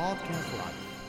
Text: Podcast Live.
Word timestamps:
Podcast 0.00 0.50
Live. 0.56 0.99